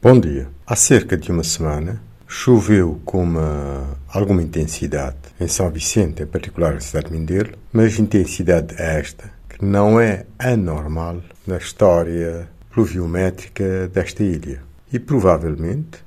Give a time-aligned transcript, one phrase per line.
[0.00, 0.48] Bom dia.
[0.64, 6.72] Há cerca de uma semana choveu com uma, alguma intensidade em São Vicente, em particular
[6.72, 14.22] na cidade de Mindelo, mas intensidade esta que não é anormal na história pluviométrica desta
[14.22, 14.62] ilha.
[14.92, 15.98] E provavelmente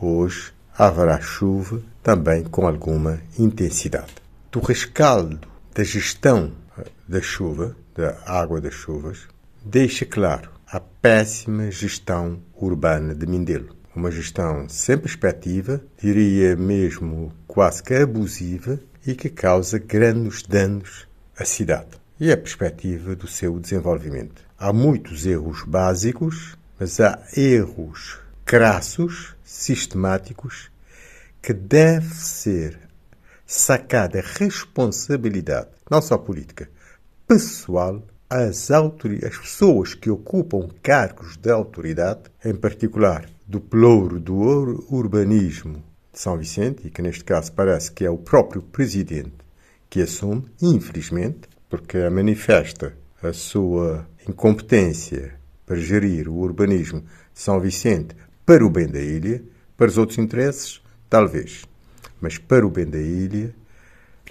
[0.00, 4.12] hoje haverá chuva também com alguma intensidade.
[4.50, 9.20] Do rescaldo da gestão eh, da chuva, da água das chuvas,
[9.64, 13.76] deixa claro a péssima gestão urbana de Mindelo.
[13.94, 21.06] Uma gestão sem perspectiva, diria mesmo quase que abusiva e que causa grandes danos
[21.38, 24.42] à cidade e a perspectiva do seu desenvolvimento.
[24.58, 30.70] Há muitos erros básicos, mas há erros crassos, sistemáticos,
[31.40, 32.76] que deve ser
[33.46, 36.68] sacada responsabilidade, não só política,
[37.28, 44.36] pessoal as, as pessoas que ocupam cargos de autoridade, em particular do pelouro do
[44.90, 49.34] urbanismo de São Vicente, e que neste caso parece que é o próprio presidente
[49.88, 58.16] que assume, infelizmente, porque manifesta a sua incompetência para gerir o urbanismo de São Vicente
[58.44, 59.42] para o bem da ilha,
[59.76, 61.64] para os outros interesses, talvez.
[62.20, 63.54] Mas para o bem da ilha,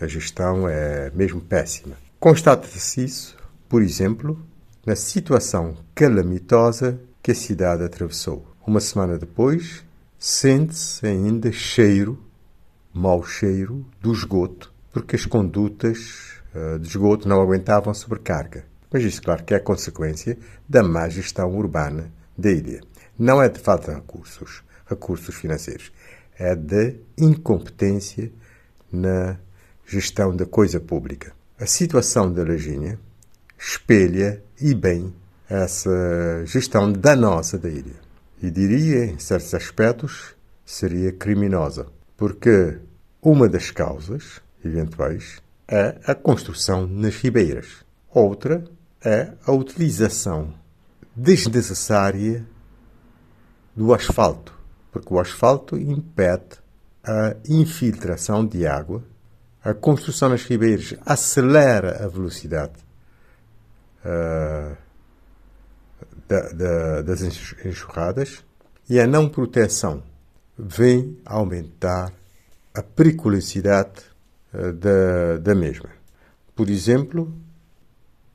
[0.00, 1.96] a gestão é mesmo péssima.
[2.18, 3.37] Constata-se isso
[3.68, 4.40] por exemplo,
[4.86, 8.46] na situação calamitosa que a cidade atravessou.
[8.66, 9.84] Uma semana depois,
[10.18, 12.18] sente-se ainda cheiro,
[12.92, 18.64] mau cheiro, do esgoto, porque as condutas uh, de esgoto não aguentavam sobrecarga.
[18.90, 22.80] Mas isso, claro, que é consequência da má gestão urbana da ilha.
[23.18, 25.92] Não é de falta de recursos, recursos financeiros,
[26.38, 28.32] é de incompetência
[28.90, 29.36] na
[29.84, 31.32] gestão da coisa pública.
[31.60, 32.98] A situação da Lajinha
[33.58, 35.12] espelha e bem
[35.48, 37.96] essa gestão danosa da ilha.
[38.40, 41.86] E diria, em certos aspectos, seria criminosa,
[42.16, 42.78] porque
[43.20, 47.84] uma das causas eventuais é a construção nas ribeiras.
[48.10, 48.64] Outra
[49.04, 50.54] é a utilização
[51.16, 52.46] desnecessária
[53.74, 54.56] do asfalto,
[54.92, 56.58] porque o asfalto impede
[57.04, 59.02] a infiltração de água.
[59.64, 62.87] A construção nas ribeiras acelera a velocidade
[66.28, 67.22] da, da, das
[67.64, 68.44] enxurradas
[68.88, 70.02] e a não proteção
[70.58, 72.12] vem aumentar
[72.74, 74.02] a periculosidade
[74.52, 75.90] uh, da, da mesma.
[76.54, 77.32] Por exemplo,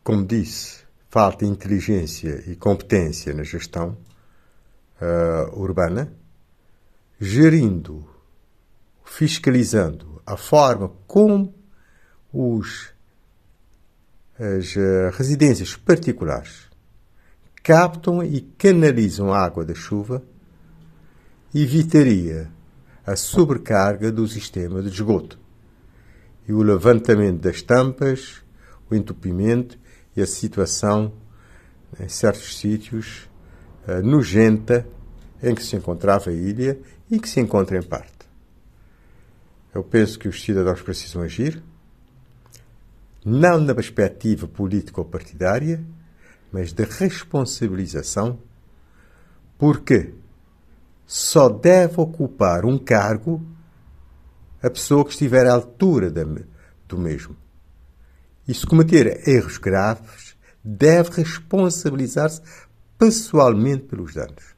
[0.04, 3.98] como disse, falta inteligência e competência na gestão
[5.02, 6.12] uh, urbana,
[7.20, 8.08] gerindo,
[9.06, 11.54] fiscalizando a forma como
[12.32, 12.93] os
[14.40, 16.70] as uh, residências particulares
[17.62, 20.22] captam e canalizam a água da chuva,
[21.54, 22.52] evitaria
[23.06, 25.40] a sobrecarga do sistema de esgoto
[26.48, 28.42] e o levantamento das tampas,
[28.90, 29.78] o entupimento
[30.16, 31.14] e a situação
[32.00, 33.30] em certos sítios
[33.88, 34.86] uh, nojenta
[35.42, 36.80] em que se encontrava a ilha
[37.10, 38.12] e que se encontra em parte.
[39.74, 41.62] Eu penso que os cidadãos precisam agir
[43.26, 45.84] não na perspectiva político-partidária,
[46.52, 48.40] mas de responsabilização,
[49.58, 50.14] porque
[51.06, 53.46] só deve ocupar um cargo
[54.62, 56.12] a pessoa que estiver à altura
[56.88, 57.36] do mesmo.
[58.48, 62.42] E se cometer erros graves, deve responsabilizar-se
[62.98, 64.56] pessoalmente pelos danos.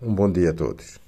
[0.00, 1.03] Um bom dia a todos.